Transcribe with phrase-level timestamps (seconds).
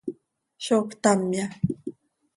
[0.65, 1.45] ¿Zó ctamya?